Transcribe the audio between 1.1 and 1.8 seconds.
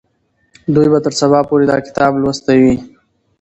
سبا پورې دا